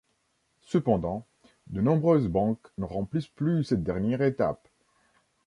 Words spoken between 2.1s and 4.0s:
banques ne remplissent plus cette